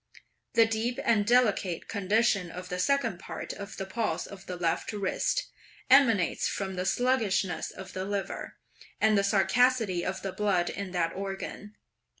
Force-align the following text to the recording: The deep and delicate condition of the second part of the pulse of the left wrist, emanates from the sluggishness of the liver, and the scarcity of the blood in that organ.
The 0.53 0.65
deep 0.65 0.97
and 1.05 1.27
delicate 1.27 1.87
condition 1.87 2.49
of 2.49 2.69
the 2.69 2.79
second 2.79 3.19
part 3.19 3.53
of 3.53 3.77
the 3.77 3.85
pulse 3.85 4.25
of 4.25 4.47
the 4.47 4.55
left 4.55 4.91
wrist, 4.93 5.51
emanates 5.91 6.47
from 6.47 6.73
the 6.75 6.85
sluggishness 6.87 7.69
of 7.69 7.93
the 7.93 8.03
liver, 8.03 8.55
and 8.99 9.15
the 9.15 9.23
scarcity 9.23 10.03
of 10.03 10.23
the 10.23 10.33
blood 10.33 10.71
in 10.71 10.89
that 10.93 11.13
organ. 11.13 11.75